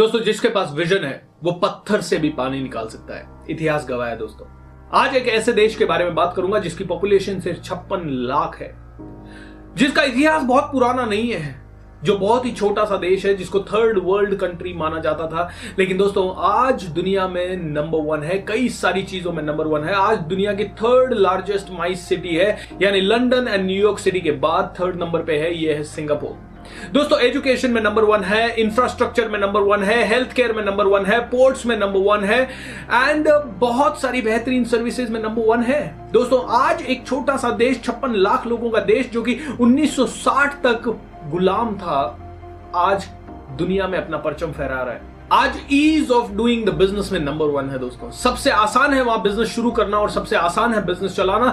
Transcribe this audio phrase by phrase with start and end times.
[0.00, 4.14] दोस्तों, जिसके पास विजन है, वो पत्थर से भी पानी निकाल सकता है। इतिहास गवाया
[4.14, 4.46] दोस्तों।
[4.92, 8.74] आज एक ऐसे देश के बारे में बात करूँगा, जिसकी पॉपुलेशन सिर्फ़ छप्पन लाख है।
[9.76, 11.62] जिसका इतिहास बहुत पुराना नहीं है,
[12.02, 15.96] जो बहुत ही छोटा सा देश है, जिसको थर्ड वर्ल्ड कंट्री माना जाता था। लेकिन
[15.96, 20.18] दोस्तों, आज दुनिया में नंबर वन है, कई सारी चीज़ों में नंबर वन है। आज
[20.18, 24.96] दुनिया की थर्ड लार्जेस्ट माइस सिटी है, यानी लंदन एंड न्यूयॉर्क सिटी के बाद थर्ड
[24.96, 26.49] नंबर पे है, ये है सिंगापुर
[26.92, 30.86] दोस्तों एजुकेशन में नंबर वन है इंफ्रास्ट्रक्चर में नंबर वन है हेल्थ केयर में नंबर
[30.86, 32.42] वन है पोर्ट्स में नंबर वन है
[32.92, 37.82] एंड बहुत सारी बेहतरीन सर्विसेज़ में नंबर वन है। दोस्तों, आज एक छोटा सा देश,
[37.82, 40.88] छप्पन लाख लोगों का देश, जो कि 1960 तक
[41.30, 42.00] गुलाम था,
[42.74, 43.08] आज
[43.58, 47.46] दुनिया में अपना परचम फहरा रहा है। आज ease of doing the business में नंबर
[47.46, 51.14] वन है दोस्तों। सबसे आसान है वहाँ बिज़नेस शुरू करना और सबसे आसान है बिज़नेस
[51.16, 51.50] चलाना।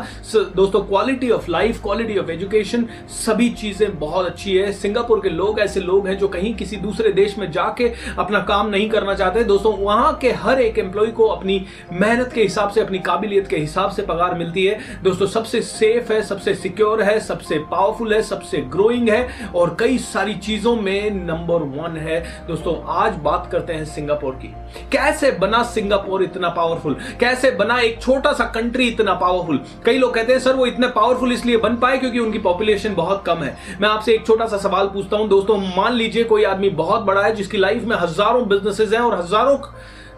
[0.56, 2.86] दोस्तों quality of life quality of education
[3.16, 7.12] सभी चीज़ें बहुत अच्छी है। सिंगापुर के लोग ऐसे लोग हैं जो कहीं किसी दूसरे
[7.12, 11.28] देश में जाके अपना काम नहीं करना चाहते। दोस्तों, वहाँ के हर एक एम्प्लॉय को
[11.28, 15.62] अपनी मेहनत के हिसाब से, अपनी काबिलियत के हिसाब से पगार मिलती है। दोस्तों, सबसे
[15.62, 20.76] सेफ़ है, सबसे सिक्योर है, सबसे पावरफुल है, सबसे ग्रोइंग है और कई सारी चीज़ों
[20.76, 24.48] में नंबर वन है। दोस्तों, आज बात करते करते हैं सिंगापुर की।
[24.92, 30.14] कैसे बना सिंगापुर इतना पावरफुल कैसे बना एक छोटा सा कंट्री इतना पावरफुल कई लोग
[30.14, 33.56] कहते हैं, सर, वो इतने पावरफुल इसलिए बन पाए क्योंकि उनकी पॉपुलेशन बहुत कम है।
[33.82, 37.24] मैं आपसे एक छोटा सा सवाल पूछता हूँ, दोस्तों, मान लीजिए कोई आदमी बहुत बड़ा
[37.24, 39.58] है जिसकी लाइफ में हज़ारों बिजनेसेस हैं और हज़ारों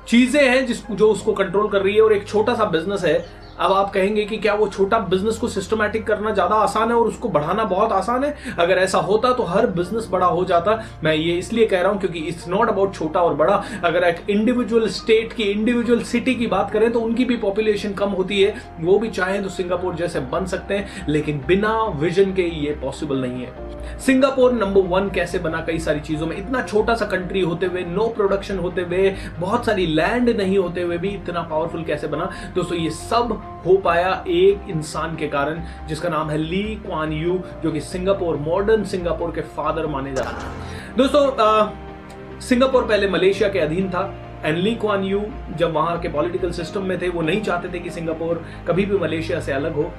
[0.08, 3.18] चीज़ें हैं जिस, जो उसको कंट्रोल कर रही है और एक छोटा सा बिज़नेस है
[3.60, 7.08] अब आप कहेंगे कि क्या वो छोटा बिज़नेस को सिस्टमैटिक करना ज़्यादा आसान है और
[7.08, 8.36] उसको बढ़ाना बहुत आसान है?
[8.60, 12.00] अगर ऐसा होता तो हर बिज़नेस बड़ा हो जाता। मैं ये इसलिए कह रहा हूँ
[12.00, 16.48] क्योंकि इट्स नॉट अबाउट छोटा और बड़ा। अगर एक इंडिविजुअल स्टेट की इंडिविजुअल सिटी की
[16.48, 20.20] बात करें तो उनकी भी पॉपुलेशन कम होती है। वो भी चाहें तो सिंगापुर जैसे
[20.22, 25.40] बन सकते हैं, लेकिन बिना विजन के ये पॉसिबल नहीं है। सिंगापुर नंबर वन कैसे
[25.40, 26.36] बना कई सारी चीज़ों में?
[26.38, 30.82] इतना छोटा सा कंट्री होते हुए नो प्रोडक्शन होते हुए, बहुत सारी लैंड नहीं होते
[30.82, 32.32] हुए भी इतना पावरफुल कैसे बना?
[32.56, 37.40] दोस्तों, ये सब हो पाया एक इंसान के कारण, जिसका नाम है ली क्वान यू,
[37.64, 43.60] जो कि सिंगापुर मॉडर्न सिंगापुर के फादर माने जाते हैं। दोस्तों सिंगापुर पहले मलेशिया के
[43.60, 44.02] अधीन था
[44.46, 45.22] एंड ली क्वान यू
[45.58, 48.98] जब वहाँ के पॉलिटिकल सिस्टम में थे, वो नहीं चाहते थे कि सिंगापुर कभी भी
[48.98, 49.92] मलेशिया से अलग हो।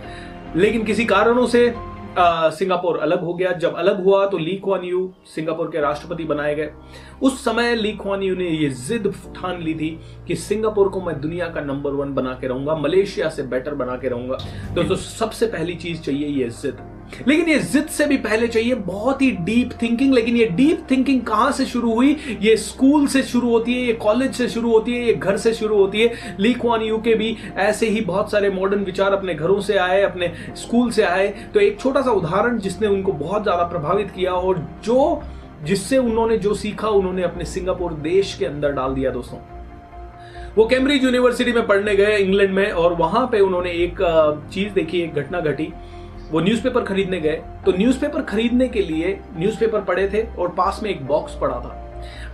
[0.56, 1.68] लेकिन किसी कारणों से
[2.18, 6.54] सिंगापुर अलग हो गया। जब अलग हुआ तो ली क्वान यू सिंगापुर के राष्ट्रपति बनाए
[6.54, 6.70] गए।
[7.22, 9.90] उस समय ली क्वान यू ने ये जिद ठान ली थी
[10.28, 13.96] कि सिंगापुर को मैं दुनिया का नंबर वन बना के रहूँगा, मलेशिया से बेटर बना
[13.96, 14.38] के रहूँगा।
[14.74, 16.89] दोस्तों, सबसे पहली चीज़ चाहिए ये जिद।
[17.28, 21.20] लेकिन ये जिद से भी पहले चाहिए, बहुत ही डीप थिंकिंग लेकिन ये डीप थिंकिंग
[21.22, 22.16] कहाँ से शुरू हुई?
[22.40, 25.52] ये स्कूल से शुरू होती है, ये कॉलेज से शुरू होती है, ये घर से
[25.54, 29.34] शुरू होती है। ली क्वान यू के भी ऐसे ही बहुत सारे मॉडर्न विचार अपने
[29.34, 33.42] घरों से आए, अपने स्कूल से आए। तो एक छोटा सा उदाहरण जिसने उनको बहुत
[33.42, 35.22] ज़्यादा प्रभावित किया और जो,
[35.64, 39.38] जिससे उन्होंने जो सीखा, उन्होंने अपने सिंगापुर देश के अंदर डाल दिया दोस्तों।
[40.56, 43.98] वो कैम्ब्रिज यूनिवर्सिटी में पढ़ने गए इंग्लैंड में, और वहाँ पे उन्होंने एक
[44.52, 45.72] चीज़ देखी, एक घटना घटी।
[46.30, 50.90] वो न्यूज़पेपर खरीदने गए। तो न्यूज़पेपर खरीदने के लिए न्यूज़पेपर पड़े थे और पास में
[50.90, 51.76] एक बॉक्स पड़ा था।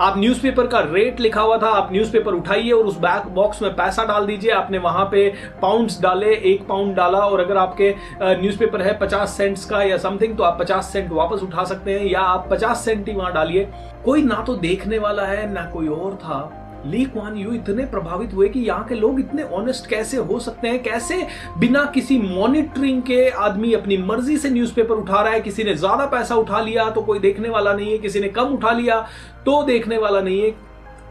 [0.00, 3.70] आप न्यूज़पेपर का रेट लिखा हुआ था, आप न्यूज़पेपर उठाइए और उस बैक बॉक्स में
[3.76, 5.28] पैसा डाल दीजिए। आपने वहाँ पे
[5.62, 10.36] पाउंड्स डाले, एक पाउंड डाला और अगर आपके न्यूज़पेपर है पचास सेंट्स का या समथिंग
[10.36, 13.68] तो आप पचास सेंट वापस उठा सकते हैं या आप पचास सेंट ही वहाँ डालिए।
[14.04, 16.38] कोई ना तो देखने वाला है, ना कोई और था।
[16.86, 20.68] ली क्वान यू इतने प्रभावित हुए कि यहाँ के लोग इतने ऑनेस्ट कैसे हो सकते
[20.68, 20.82] हैं?
[20.82, 21.26] कैसे
[21.58, 25.40] बिना किसी मॉनिटरिंग के आदमी अपनी मर्ज़ी से न्यूज़पेपर उठा रहा है?
[25.40, 28.54] किसी ने ज़्यादा पैसा उठा लिया तो कोई देखने वाला नहीं है, किसी ने कम
[28.54, 29.00] उठा लिया
[29.46, 30.54] तो देखने वाला नहीं है।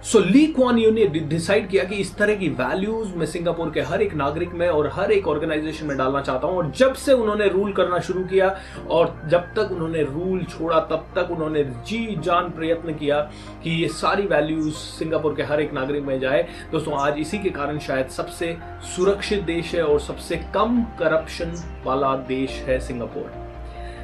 [0.03, 3.81] सो ली क्वान यू ने डिसाइड किया कि इस तरह की वैल्यूज़ मैं सिंगापुर के
[3.81, 7.13] हर एक नागरिक में और हर एक ऑर्गेनाइजेशन में डालना चाहता हूँ। और जब से
[7.13, 8.50] उन्होंने रूल करना शुरू किया
[8.89, 13.19] और जब तक उन्होंने रूल छोड़ा, तब तक उन्होंने जी जान प्रयत्न किया
[13.63, 17.50] कि ये सारी वैल्यूज़ सिंगापुर के हर एक नागरिक में जाए। दोस्तों, आज इसी के
[17.50, 18.56] कारण शायद सबसे
[18.95, 21.53] सुरक्षित देश है और सबसे कम करप्शन
[21.85, 23.44] वाला देश है सिंगापुर।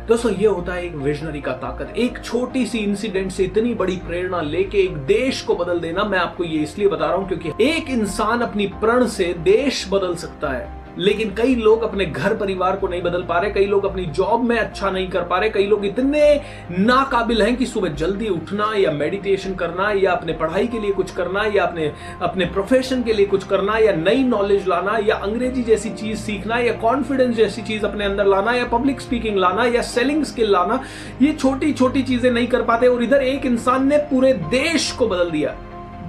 [0.08, 3.96] दोस्तों, ये होता है एक विजनरी का ताकत। एक छोटी सी इंसिडेंट से इतनी बड़ी
[3.98, 7.64] प्रेरणा लेके एक देश को बदल देना, मैं आपको ये इसलिए बता रहा हूँ क्योंकि
[7.64, 12.76] एक इंसान अपनी प्रण से देश बदल सकता है। लेकिन कई लोग अपने घर परिवार
[12.76, 15.50] को नहीं बदल पा रहे, कई लोग अपनी जॉब में अच्छा नहीं कर पा रहे,
[15.50, 16.42] कई लोग इतने
[16.72, 21.12] नाकाबिल हैं कि सुबह जल्दी उठना या मेडिटेशन करना या अपने पढ़ाई के लिए कुछ
[21.16, 21.92] करना या अपने
[22.22, 26.58] अपने प्रोफेशन के लिए कुछ करना या नई नॉलेज लाना या अंग्रेज़ी जैसी चीज़ सीखना
[26.58, 30.82] या कॉन्फिडेंस जैसी चीज़ अपने अंदर लाना या पब्लिक स्पीकिंग लाना या सेलिंग स्किल लाना,
[31.22, 35.08] ये छोटी छोटी चीज़ें नहीं कर पाते और इधर एक इंसान ने पूरे देश को
[35.08, 35.56] बदल दिया।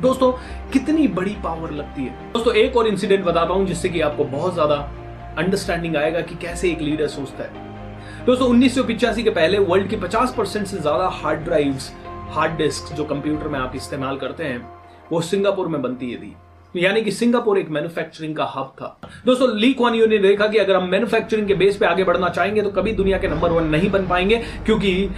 [0.03, 0.31] दोस्तों,
[0.73, 4.55] कितनी बड़ी पावर लगती है। दोस्तों, एक और इंसिडेंट बताता हूँ जिससे कि आपको बहुत
[4.55, 4.77] ज़्यादा
[5.39, 10.35] अंडरस्टैंडिंग आएगा कि कैसे एक लीडर सोचता है। दोस्तों, उन्नीस के पहले वर्ल्ड के 50
[10.37, 11.91] परसेंट से ज़्यादा हार्ड ड्राइव्स
[12.31, 14.67] हार्ड डिस्क जो कंप्यूटर में आप इस्तेमाल करते हैं,
[15.13, 16.35] वो सिंगापुर में बनती है थी
[16.75, 18.97] यानी कि सिंगापुर एक मैन्युफैक्चरिंग का हब था।
[19.27, 22.63] दोस्तों ली क्वान ने देखा कि अगर हम मैन्युफैक्चरिंग के बेस पे आगे बढ़ना चाहेंगे
[22.63, 25.11] तो कभी दुनिया के नंबर वन नहीं बन पाएँगे, क्योंकि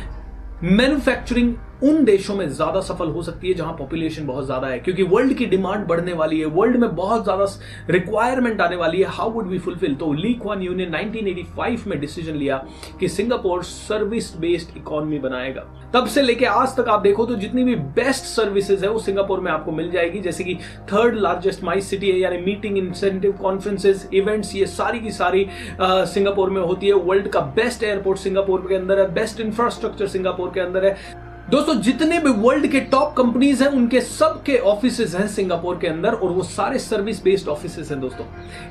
[0.65, 1.55] मैन्युफैक्चरिंग
[1.85, 5.35] उन देशों में ज़्यादा सफल हो सकती है जहाँ पॉपुलेशन बहुत ज़्यादा है, क्योंकि वर्ल्ड
[5.37, 7.47] की डिमांड बढ़ने वाली है वर्ल्ड में बहुत ज़्यादा
[7.91, 11.99] रिक्वायरमेंट आने वाली है हाउ वुड वी फुलफिल तो ली क्वान यू ने 1985 में
[12.01, 12.57] डिसीज़न लिया
[13.01, 15.65] कि सिंगापुर सर्विस बेस्ड इकोनॉमी बनाएगा।
[15.95, 19.41] तब से लेके आज तक आप देखो तो जितनी भी बेस्ट सर्विसेज़ है, वो सिंगापुर
[19.41, 20.55] में आपको मिल जाएगी, जैसे कि
[20.93, 25.47] थर्ड लार्जेस्ट माई सिटी है, यानी मीटिंग इंसेंटिव कॉन्फ्रेंसेज इवेंट्स ये सारी की सारी
[25.81, 30.51] सिंगापुर में होती है। वर्ल्ड का बेस्ट एयरपोर्ट सिंगापुर के अंदर है बेस्ट इंफ्रास्ट्रक्चर सिंगापुर
[30.55, 30.97] के अंदर है।
[31.45, 36.13] दोस्तों, जितने भी वर्ल्ड के टॉप कंपनीज़ हैं, उनके सबके ऑफ़िस हैं सिंगापुर के अंदर
[36.13, 38.25] और वो सारे सर्विस बेस्ड ऑफ़िस हैं दोस्तों।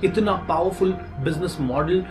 [0.04, 0.92] इतना पावरफुल
[1.24, 2.04] बिज़नेस मॉडल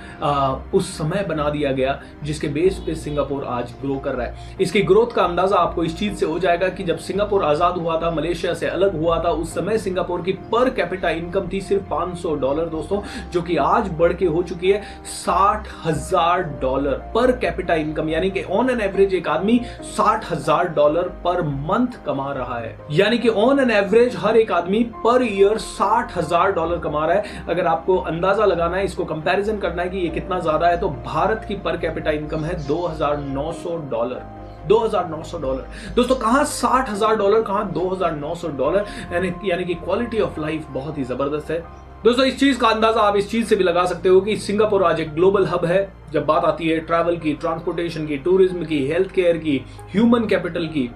[0.75, 4.83] उस समय बना दिया गया जिसके बेस पे सिंगापुर आज ग्रो कर रहा है। इसकी
[4.83, 8.11] ग्रोथ का अंदाज़ा आपको इस चीज़ से हो जाएगा कि जब सिंगापुर आज़ाद हुआ था,
[8.11, 12.35] मलेशिया से अलग हुआ था, उस समय सिंगापुर की पर कैपिटा इनकम थी सिर्फ़ 500
[12.37, 14.83] डॉलर दोस्तों, जो कि आज बढ़ के हो चुकी है
[15.17, 20.51] साठ हज़ार डॉलर। पर कैपिटा इनकम यानी कि ऑन एन एवरेज एक आदमी साठ हज़ार
[20.53, 24.83] हज़ार डॉलर पर मंथ कमा रहा है। यानी कि ऑन एन एवरेज हर एक आदमी
[25.05, 29.59] पर ईयर साठ हज़ार डॉलर कमा रहा है। अगर आपको अंदाज़ा लगाना है, इसको कंपैरिजन
[29.59, 33.77] करना है कि ये कितना ज़्यादा है तो भारत की पर कैपिटा इनकम है 2900
[33.91, 34.23] डॉलर।
[34.69, 38.85] 2900 डॉलर। दोस्तों, कहाँ साठ हज़ार डॉलर, कहाँ 2900 डॉलर?
[39.13, 41.65] यानी यानी कि क्वालिटी ऑफ़ लाइफ बहुत ही ज़बरदस्त है।
[42.05, 44.83] दोस्तों, इस चीज़ का अंदाज़ा आप इस चीज़ से भी लगा सकते हो कि सिंगापुर
[44.85, 48.79] आज एक ग्लोबल हब है। जब बात आती है ट्रैवल की ट्रांसपोर्टेशन की टूरिज़्म की
[48.87, 49.57] हेल्थ केयर की
[49.91, 50.89] ह्यूमन कैपिटल की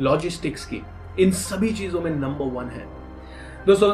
[0.00, 0.80] लॉजिस्टिक्स की,
[1.18, 2.86] इन सभी चीज़ों में नंबर वन है।
[3.66, 3.92] दोस्तों,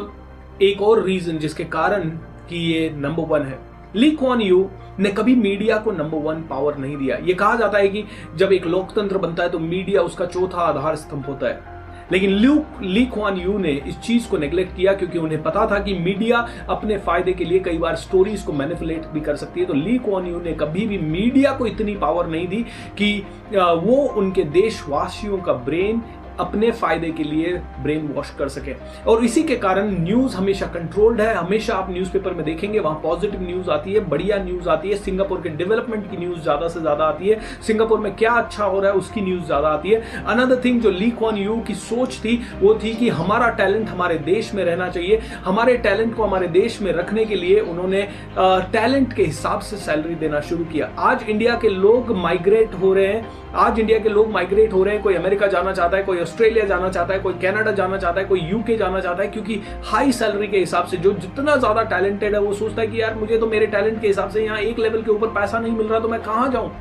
[0.63, 2.09] एक और रीजन जिसके कारण
[2.49, 3.59] कि ये नंबर वन है।
[3.97, 4.69] ली क्वान यू
[4.99, 8.05] ने कभी मीडिया को नंबर वन पावर नहीं दिया। ये कहा जाता है कि
[8.37, 11.72] जब एक लोकतंत्र बनता है तो मीडिया उसका चौथा आधार स्तंभ होता है।
[12.13, 15.79] लेकिन ल्यूक ली क्वान यू ने इस चीज़ को नेग्लेक्ट किया क्योंकि उन्हें पता था
[15.79, 19.67] कि मीडिया अपने फ़ायदे के लिए कई बार स्टोरीज को मैनिपुलेट भी कर सकती है।
[19.67, 22.65] तो ली क्वान यू ने कभी भी मीडिया को इतनी पावर नहीं दी
[22.99, 23.13] कि
[23.55, 26.03] वो उनके देशवासियों का ब्रेन
[26.41, 27.53] अपने फ़ायदे के लिए
[27.83, 28.75] ब्रेन वॉश कर सके।
[29.07, 33.43] और इसी के कारण न्यूज़ हमेशा कंट्रोल्ड है। हमेशा आप न्यूज़पेपर में देखेंगे, वहाँ पॉजिटिव
[33.43, 37.05] न्यूज़ आती है, बढ़िया न्यूज़ आती है। सिंगापुर के डेवलपमेंट की न्यूज़ ज़्यादा से ज़्यादा
[37.05, 40.61] आती है। सिंगापुर में क्या अच्छा हो रहा है, उसकी न्यूज़ ज़्यादा आती है। अनदर
[40.65, 44.53] थिंग जो लीक ऑन यू की सोच थी, वो थी कि हमारा टैलेंट हमारे देश
[44.55, 48.03] में रहना चाहिए। हमारे टैलेंट को हमारे देश में रखने के लिए उन्होंने
[48.39, 53.07] टैलेंट के हिसाब से सैलरी देना शुरू किया। आज इंडिया के लोग माइग्रेट हो रहे
[53.07, 56.19] हैं। आज इंडिया के लोग माइग्रेट हो रहे हैं। कोई अमेरिका जाना चाहता है, कोई
[56.23, 59.61] ऑस्ट्रेलिया जाना चाहता है, कोई कनाडा जाना चाहता है, कोई यूके जाना चाहता है, क्योंकि
[59.85, 63.15] हाई सैलरी के हिसाब से जो जितना ज़्यादा टैलेंटेड है, वो सोचता है कि यार
[63.15, 65.87] मुझे तो मेरे टैलेंट के हिसाब से यहाँ एक लेवल के ऊपर पैसा नहीं मिल
[65.87, 66.73] रहा तो मैं कहाँ जाऊँ?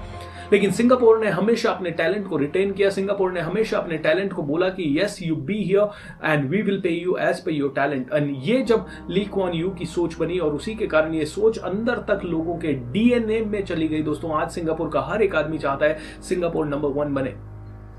[0.54, 4.44] लेकिन सिंगापुर ने हमेशा अपने टैलेंट को रिटेन किया, सिंगापुर ने हमेशा अपने टैलेंट को
[4.44, 8.12] बोला कि yes you be here and we will pay you as per your talent
[8.14, 11.58] and ये जब ली क्वान यू की सोच बनी और उसी के कारण ये सोच
[11.60, 15.58] अंदर तक लोगों के डीएनए में चली गई, दोस्तों, आज सिंगापुर का हर एक आदमी
[15.58, 17.34] चाहता है सिंगापुर नंबर वन बने।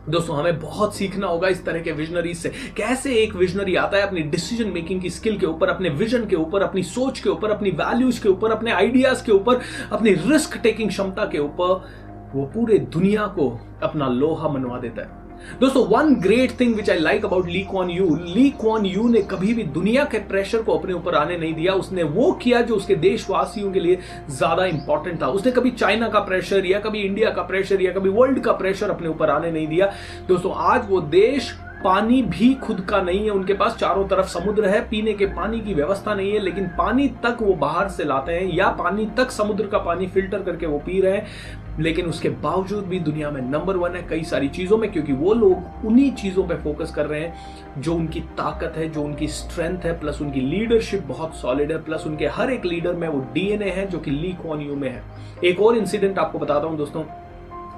[0.09, 4.03] दोस्तों, हमें बहुत सीखना होगा इस तरह के विजनरी से। कैसे एक विजनरी आता है
[4.03, 7.51] अपनी डिसीज़न मेकिंग की स्किल के ऊपर, अपने विजन के ऊपर, अपनी सोच के ऊपर,
[7.51, 9.61] अपनी वैल्यूज़ के ऊपर, अपने आइडियाज़ के ऊपर,
[9.93, 11.89] अपनी रिस्क टेकिंग क्षमता के ऊपर,
[12.35, 15.22] वो पूरे दुनिया को अपना लोहा मनवा देता है।
[15.61, 19.23] दोस्तों one great thing which I like about Lee Kuan Yew Lee Kuan Yew ने
[19.31, 22.77] कभी भी दुनिया के प्रेशर को अपने ऊपर आने नहीं दिया। उसने वो किया जो
[22.77, 23.99] उसके देशवासियों के लिए
[24.31, 28.09] ज़्यादा इंपॉर्टेंट था। उसने कभी चाइना का प्रेशर या कभी इंडिया का प्रेशर या कभी
[28.11, 29.93] वर्ल्ड का प्रेशर अपने ऊपर आने नहीं दिया।
[30.29, 31.53] दोस्तों, आज वो देश
[31.85, 35.61] पानी भी खुद का नहीं है, उनके पास चारों तरफ़ समुद्र है, पीने के पानी
[35.61, 39.31] की व्यवस्था नहीं है, लेकिन पानी तक वो बाहर से लाते हैं या पानी तक
[39.31, 43.41] समुद्र का पानी फ़िल्टर करके वो पी रहे हैं। लेकिन उसके बावजूद भी दुनिया में
[43.43, 47.07] नंबर वन है कई सारी चीज़ों में, क्योंकि वो लोग उन्हीं चीज़ों पे फोकस कर
[47.07, 51.73] रहे हैं जो उनकी ताकत है, जो उनकी स्ट्रेंथ है प्लस उनकी लीडरशिप बहुत सॉलिड
[51.73, 54.77] है प्लस उनके हर एक लीडर में वो डीएनए है जो कि ली कॉन यू
[54.77, 55.03] में है।
[55.45, 57.05] एक और इंसिडेंट आपको बताता हूँ दोस्तों।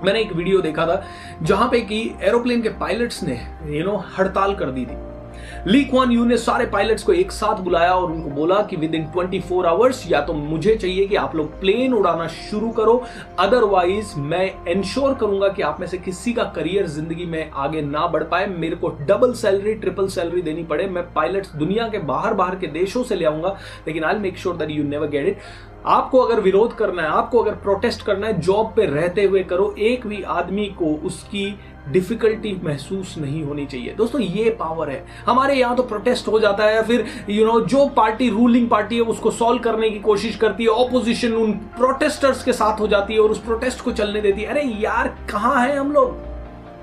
[0.05, 1.03] मैंने एक वीडियो देखा था
[1.43, 4.97] जहाँ पे कि एरोप्लेन के पायलट्स ने यू नो हड़ताल कर दी थी।
[5.66, 8.94] ली क्वान यू ने सारे पायलट्स को एक साथ बुलाया और उनको बोला कि with
[8.94, 13.02] in twenty four hours या तो मुझे चाहिए कि आप लोग प्लेन उड़ाना शुरू करो।
[13.38, 18.06] अदरवाइज़ मैं इंश्योर करूँगा कि आप में से किसी का करियर ज़िंदगी में आगे ना
[18.06, 22.35] बढ़ पाए। मेरे को डबल सैलरी ट्रिपल सैलरी देनी पड़े। मैं पायलट्स दुनिया के बाहर
[22.35, 23.56] बाहर के देशों से ले आऊँगा।
[23.87, 25.38] लेकिन I make sure that you never get it
[25.87, 29.75] आपको अगर विरोध करना है आपको अगर प्रोटेस्ट करना है जॉब पे रहते हुए करो
[29.79, 35.55] एक भी आदमी को उसकी डिफिकल्टी महसूस नहीं होनी चाहिए। दोस्तों ये पावर है। हमारे
[35.55, 38.97] यहाँ तो प्रोटेस्ट हो जाता है फिर यू you नो know, जो पार्टी रूलिंग पार्टी
[38.97, 43.14] है उसको सॉल्व करने की कोशिश करती है ऑपोजिशन उन प्रोटेस्टर्स के साथ हो जाती
[43.14, 46.34] है और उस प्रोटेस्ट को चलने देती है। अरे यार कहाँ है हम लोग?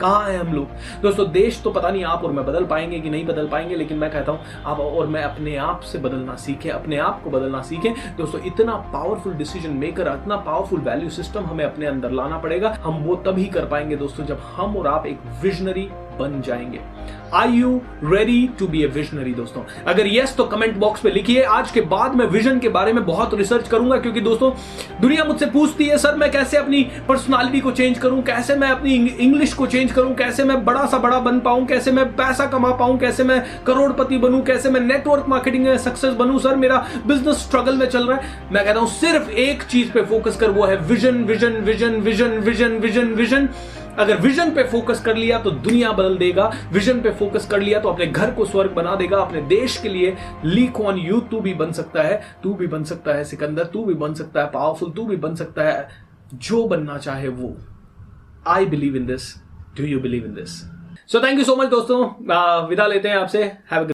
[0.02, 0.68] कहाँ है हम लोग?
[1.02, 3.98] दोस्तों, देश तो पता नहीं आप और मैं बदल पाएँगे कि नहीं बदल पाएँगे, लेकिन
[3.98, 7.62] मैं कहता हूँ, आप और मैं अपने आप से बदलना सीखें, अपने आप को बदलना
[7.62, 12.78] सीखें। दोस्तों, इतना पावरफुल डिसीज़न मेकर इतना पावरफुल वैल्यू सिस्टम हमें अपने अंदर लाना पड़ेगा।
[12.84, 15.90] हम वो तभी कर पाएँगे, दोस्तों, जब हम और आप एक विजनरी
[16.20, 16.80] बन जाएँगे।
[17.34, 19.62] I you ready to be a visionary दोस्तों?
[19.88, 23.06] अगर यस तो कमेंट बॉक्स में लिखिए। आज के बाद मैं विजन के बारे में
[23.06, 24.52] बहुत रिसर्च करूँगा, क्योंकि दोस्तों,
[25.02, 28.22] दुनिया मुझसे पूछती है, सर, मैं कैसे अपनी पर्सनालिटी को चेंज करूँ?
[28.24, 30.16] कैसे मैं अपनी इंग्लिश को चेंज करूँ?
[30.16, 31.66] कैसे मैं बड़ा सा बड़ा बन पाऊँ?
[31.66, 33.00] कैसे मैं पैसा कमा पाऊँ?
[33.00, 34.42] कैसे मैं करोड़पति बनूं?
[34.42, 36.40] कैसे मैं नेटवर्क मार्केटिंग में सक्सेस बनूं?
[36.40, 40.02] सर, मेरा बिज़नेस स्ट्रगल में चल रहा है। मैं कहता हूँ, सिर्फ़ एक चीज़ पे
[40.02, 43.50] फोकस कर, वो है vision vision vision vision vision vision vision
[44.00, 47.80] अगर विजन पे फोकस कर लिया तो दुनिया बदल देगा विजन पे फोकस कर लिया
[47.80, 51.40] तो अपने घर को स्वर्ग बना देगा, अपने देश के लिए लीक ऑन यू तू
[51.40, 54.52] भी बन सकता है, तू भी बन सकता है सिकंदर, तू भी बन सकता है
[54.52, 55.88] पावरफुल तू भी बन सकता है।
[56.34, 57.56] जो बनना चाहे वो।
[58.48, 59.34] I believe in this
[59.78, 60.62] do you believe in this
[61.10, 63.86] so thank you so much दोस्तों। विदा लेते हैं आपसे। हैव